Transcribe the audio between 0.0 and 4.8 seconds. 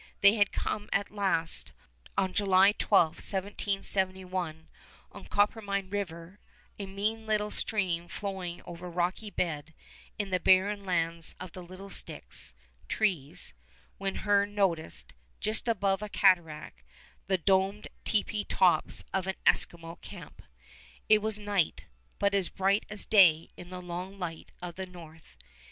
They had come at last, on July 12, 1771,